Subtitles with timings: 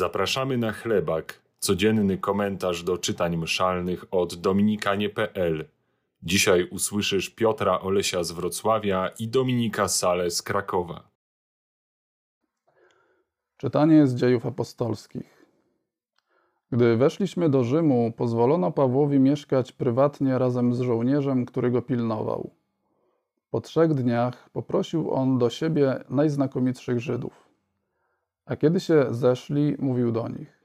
[0.00, 5.64] Zapraszamy na chlebak, codzienny komentarz do czytań mszalnych od dominikanie.pl.
[6.22, 11.08] Dzisiaj usłyszysz Piotra Olesia z Wrocławia i Dominika Sale z Krakowa.
[13.56, 15.46] Czytanie z dziejów apostolskich.
[16.72, 22.50] Gdy weszliśmy do Rzymu, pozwolono Pawłowi mieszkać prywatnie razem z żołnierzem, który go pilnował.
[23.50, 27.49] Po trzech dniach poprosił on do siebie najznakomitszych Żydów.
[28.46, 30.64] A kiedy się zeszli, mówił do nich: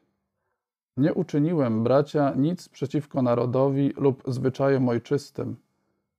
[0.98, 5.56] Nie uczyniłem, bracia, nic przeciwko narodowi lub zwyczajom ojczystym,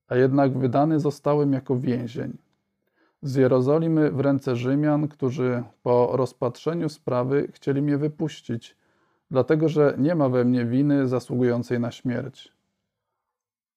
[0.09, 2.37] a jednak wydany zostałem jako więzień.
[3.23, 8.77] Z Jerozolimy w ręce Rzymian, którzy po rozpatrzeniu sprawy chcieli mnie wypuścić,
[9.31, 12.53] dlatego że nie ma we mnie winy zasługującej na śmierć.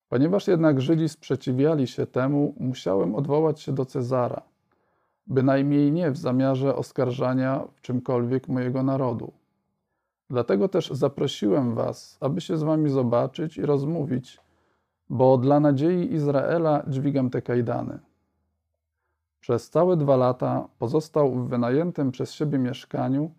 [0.09, 4.41] Ponieważ jednak Żydzi sprzeciwiali się temu, musiałem odwołać się do Cezara
[5.29, 9.31] bynajmniej nie w zamiarze oskarżania w czymkolwiek mojego narodu.
[10.29, 14.39] Dlatego też zaprosiłem Was, aby się z Wami zobaczyć i rozmówić,
[15.09, 17.99] bo dla nadziei Izraela dźwigam te kajdany.
[19.39, 23.31] Przez całe dwa lata pozostał w wynajętym przez siebie mieszkaniu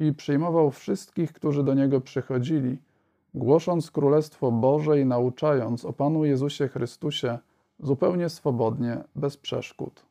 [0.00, 2.78] i przyjmował wszystkich, którzy do niego przychodzili,
[3.34, 7.38] głosząc Królestwo Boże i nauczając o Panu Jezusie Chrystusie
[7.80, 10.06] zupełnie swobodnie, bez przeszkód.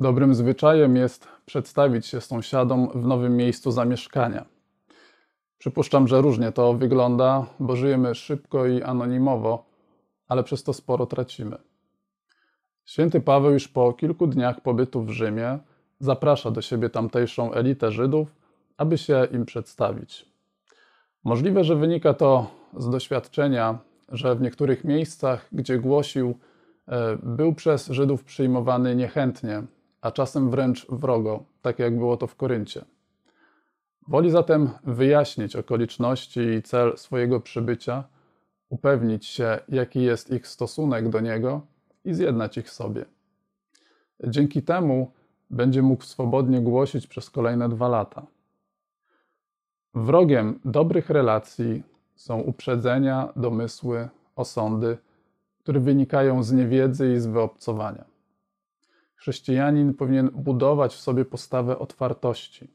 [0.00, 4.44] Dobrym zwyczajem jest przedstawić się sąsiadom w nowym miejscu zamieszkania.
[5.58, 9.64] Przypuszczam, że różnie to wygląda, bo żyjemy szybko i anonimowo,
[10.28, 11.56] ale przez to sporo tracimy.
[12.84, 15.58] Święty Paweł już po kilku dniach pobytu w Rzymie
[16.00, 18.28] zaprasza do siebie tamtejszą elitę Żydów,
[18.76, 20.26] aby się im przedstawić.
[21.24, 26.38] Możliwe, że wynika to z doświadczenia, że w niektórych miejscach, gdzie głosił,
[26.88, 29.62] e, był przez Żydów przyjmowany niechętnie,
[30.00, 32.84] a czasem wręcz wrogo, tak jak było to w Koryncie.
[34.08, 38.04] Woli zatem wyjaśnić okoliczności i cel swojego przybycia,
[38.68, 41.60] upewnić się, jaki jest ich stosunek do niego
[42.04, 43.04] i zjednać ich sobie.
[44.24, 45.12] Dzięki temu
[45.50, 48.26] będzie mógł swobodnie głosić przez kolejne dwa lata.
[49.94, 51.82] Wrogiem dobrych relacji
[52.16, 54.98] są uprzedzenia, domysły, osądy,
[55.58, 58.04] które wynikają z niewiedzy i z wyobcowania.
[59.18, 62.70] Chrześcijanin powinien budować w sobie postawę otwartości.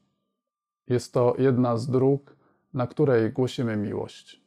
[0.88, 2.36] Jest to jedna z dróg,
[2.74, 4.40] na której głosimy miłość.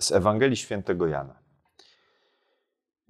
[0.00, 1.34] Z Ewangelii Świętego Jana.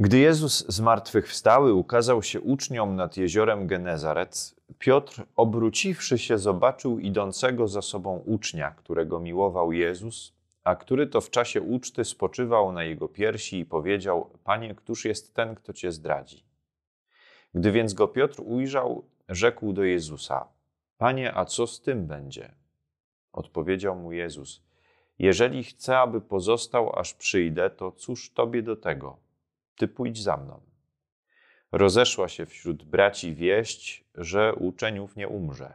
[0.00, 7.82] Gdy Jezus zmartwychwstały ukazał się uczniom nad jeziorem Genezaret, Piotr, obróciwszy się, zobaczył idącego za
[7.82, 10.34] sobą ucznia, którego miłował Jezus,
[10.64, 15.34] a który to w czasie uczty spoczywał na jego piersi i powiedział: Panie, któż jest
[15.34, 16.44] ten, kto cię zdradzi?
[17.54, 20.48] Gdy więc go Piotr ujrzał, rzekł do Jezusa:
[20.98, 22.54] Panie, a co z tym będzie?
[23.32, 24.62] Odpowiedział mu Jezus:
[25.18, 29.16] Jeżeli chcę, aby pozostał, aż przyjdę, to cóż tobie do tego?
[29.76, 30.71] Ty pójdź za mną.
[31.72, 35.72] Rozeszła się wśród braci wieść, że uczeniów nie umrze.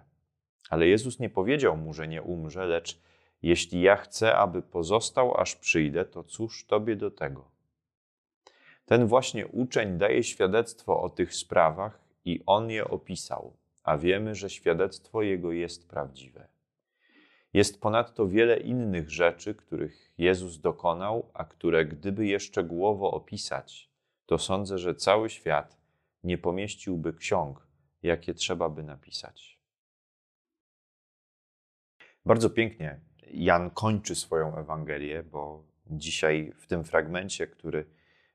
[0.70, 3.00] Ale Jezus nie powiedział mu, że nie umrze, lecz
[3.42, 7.52] jeśli ja chcę, aby pozostał, aż przyjdę, to cóż tobie do tego?
[8.86, 13.54] Ten właśnie uczeń daje świadectwo o tych sprawach i on je opisał,
[13.84, 16.48] a wiemy, że świadectwo jego jest prawdziwe.
[17.54, 23.90] Jest ponadto wiele innych rzeczy, których Jezus dokonał, a które gdyby je szczegółowo opisać,
[24.26, 25.78] to sądzę, że cały świat
[26.28, 27.68] nie pomieściłby ksiąg,
[28.04, 29.60] jakie trzeba by napisać.
[32.26, 33.00] Bardzo pięknie
[33.34, 37.86] Jan kończy swoją Ewangelię, bo dzisiaj w tym fragmencie, który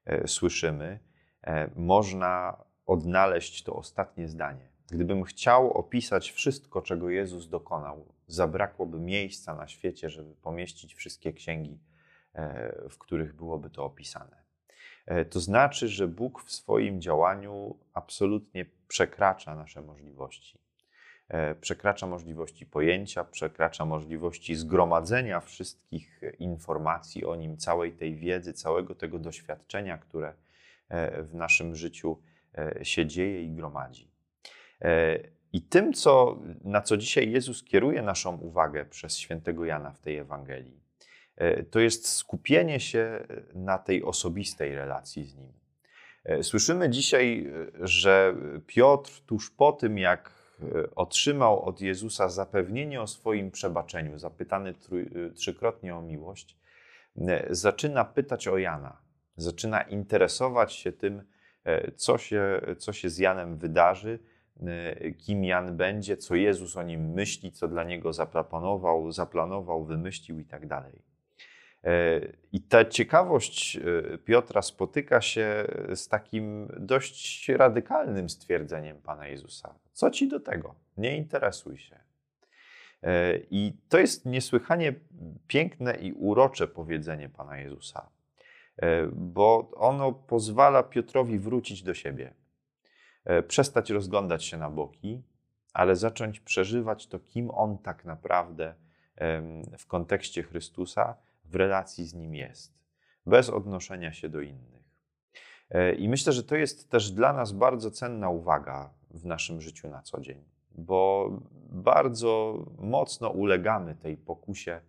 [0.04, 0.98] e, słyszymy,
[1.42, 4.68] e, można odnaleźć to ostatnie zdanie.
[4.90, 11.78] Gdybym chciał opisać wszystko, czego Jezus dokonał, zabrakłoby miejsca na świecie, żeby pomieścić wszystkie księgi,
[12.34, 14.41] e, w których byłoby to opisane.
[15.06, 20.58] E, to znaczy, że Bóg w swoim działaniu absolutnie przekracza nasze możliwości.
[21.28, 28.94] E, przekracza możliwości pojęcia, przekracza możliwości zgromadzenia wszystkich informacji o nim, całej tej wiedzy, całego
[28.94, 30.34] tego doświadczenia, które
[30.88, 32.18] e, w naszym życiu
[32.82, 34.10] się dzieje i gromadzi.
[35.52, 40.16] I tym, co, na co dzisiaj Jezus kieruje naszą uwagę przez świętego Jana w tej
[40.16, 40.81] Ewangelii,
[41.70, 43.24] to jest skupienie się e,
[43.54, 45.52] na tej osobistej relacji z Nim.
[46.24, 48.34] E, słyszymy dzisiaj, że
[48.66, 50.30] Piotr tuż po tym, jak
[50.62, 56.56] e, otrzymał od Jezusa zapewnienie o swoim przebaczeniu, zapytany e, trzykrotnie o miłość,
[57.18, 58.98] e, zaczyna pytać o Jana,
[59.36, 61.22] zaczyna interesować się tym,
[61.96, 64.18] co się, co się z Janem wydarzy,
[65.18, 70.44] kim Jan będzie, co Jezus o nim myśli, co dla niego zaplanował, zaplanował wymyślił i
[70.44, 71.11] tak dalej.
[72.52, 75.64] I ta ciekawość e, Piotra spotyka się
[75.94, 79.74] z takim dość radykalnym stwierdzeniem Pana Jezusa.
[79.92, 80.74] Co ci do tego?
[80.96, 81.98] Nie interesuj się.
[83.02, 84.94] E, I to jest niesłychanie
[85.46, 88.10] piękne i urocze powiedzenie Pana Jezusa,
[88.76, 92.34] e, bo ono pozwala Piotrowi wrócić do siebie,
[93.48, 95.22] przestać rozglądać się na boki,
[95.72, 98.74] ale zacząć przeżywać to, kim on tak naprawdę
[99.78, 101.16] w kontekście Chrystusa
[101.52, 102.72] w relacji z Nim jest,
[103.26, 104.82] bez odnoszenia się do innych.
[105.70, 109.88] E, I myślę, że to jest też dla nas bardzo cenna uwaga w naszym życiu
[109.88, 111.30] na co dzień, bo
[111.70, 114.80] bardzo mocno ulegamy tej pokusie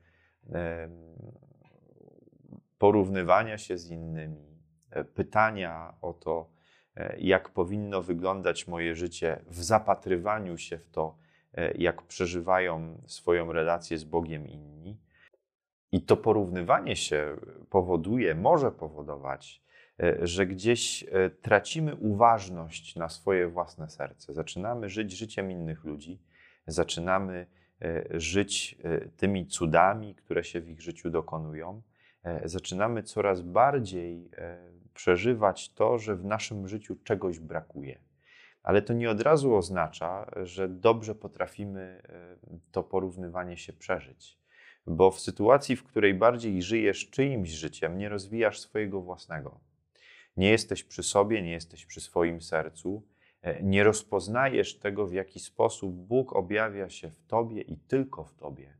[2.78, 4.60] porównywania się z innymi,
[4.90, 6.50] e, pytania o to,
[6.96, 11.18] e, jak powinno wyglądać moje życie, w zapatrywaniu się w to,
[11.76, 14.98] jak przeżywają swoją relację z Bogiem inni.
[15.94, 17.38] I to porównywanie się
[17.70, 19.64] powoduje, może powodować,
[20.00, 24.34] e, że gdzieś e, tracimy uważność na swoje własne serce.
[24.34, 26.22] Zaczynamy żyć życiem innych ludzi,
[26.68, 27.48] zaczynamy
[27.82, 28.78] e, żyć
[29.18, 31.82] tymi cudami, które się w ich życiu dokonują.
[32.46, 34.30] Zaczynamy coraz bardziej
[34.94, 38.00] przeżywać to, że w naszym życiu czegoś brakuje.
[38.64, 42.02] Ale to nie od razu oznacza, że dobrze potrafimy
[42.72, 44.43] to porównywanie się przeżyć
[44.88, 49.60] bo w sytuacji, w której bardziej żyjesz czyimś życiem, nie rozwijasz swojego własnego.
[50.38, 53.04] Nie jesteś przy sobie, nie jesteś przy swoim sercu,
[53.42, 58.34] e, nie rozpoznajesz tego, w jaki sposób Bóg objawia się w Tobie i tylko w
[58.34, 58.74] Tobie.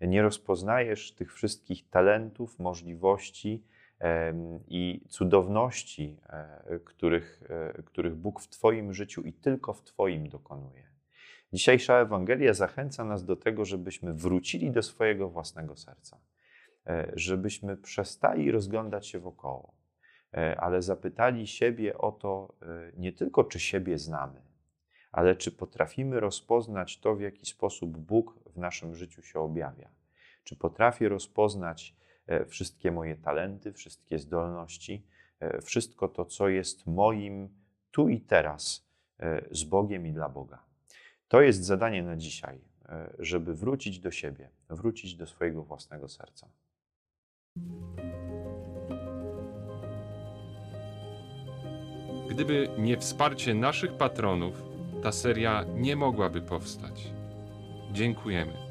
[0.00, 3.62] Nie rozpoznajesz tych wszystkich talentów, możliwości
[4.68, 10.93] i cudowności, e, których, e, których Bóg w Twoim życiu i tylko w Twoim dokonuje.
[11.54, 16.18] Dzisiejsza Ewangelia zachęca nas do tego, żebyśmy wrócili do swojego własnego serca,
[16.86, 19.74] e, żebyśmy przestali rozglądać się wokoło,
[20.32, 24.42] e, ale zapytali siebie o to e, nie tylko, czy siebie znamy,
[25.12, 29.90] ale czy potrafimy rozpoznać to, w jaki sposób Bóg w naszym życiu się objawia.
[30.44, 31.96] Czy potrafię rozpoznać
[32.46, 35.06] wszystkie moje talenty, wszystkie zdolności,
[35.62, 37.48] wszystko to, co jest moim
[37.90, 38.88] tu i teraz
[39.50, 40.73] z Bogiem i dla Boga.
[41.28, 46.48] To jest zadanie na dzisiaj, e, żeby wrócić do siebie, wrócić do swojego własnego serca.
[52.30, 54.62] Gdyby nie wsparcie naszych patronów,
[55.02, 57.12] ta seria nie mogłaby powstać.
[57.92, 58.63] Dziękujemy.